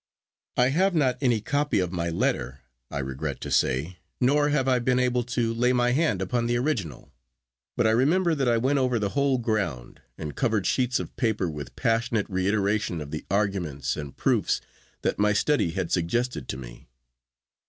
I 0.57 0.69
have 0.69 0.95
not 0.95 1.19
any 1.21 1.41
copy 1.41 1.77
of 1.77 1.91
my 1.91 2.09
letter, 2.09 2.61
I 2.89 2.97
regret 2.97 3.39
to 3.41 3.51
say, 3.51 3.99
nor 4.19 4.49
have 4.49 4.67
I 4.67 4.79
been 4.79 4.97
able 4.97 5.21
to 5.25 5.53
lay 5.53 5.73
my 5.73 5.91
hand 5.91 6.23
upon 6.23 6.47
the 6.47 6.57
original; 6.57 7.11
but 7.77 7.85
I 7.85 7.91
remember 7.91 8.33
that 8.33 8.47
I 8.47 8.57
went 8.57 8.79
over 8.79 8.97
the 8.97 9.09
whole 9.09 9.37
ground, 9.37 10.01
and 10.17 10.35
covered 10.35 10.65
sheets 10.65 10.99
of 10.99 11.15
paper 11.17 11.47
with 11.51 11.75
passionate 11.75 12.25
reiteration 12.31 12.99
of 12.99 13.11
the 13.11 13.27
arguments 13.29 13.95
and 13.95 14.17
proofs 14.17 14.59
that 15.03 15.19
my 15.19 15.33
study 15.33 15.69
had 15.69 15.91
suggested 15.91 16.47
to 16.47 16.57
me. 16.57 16.87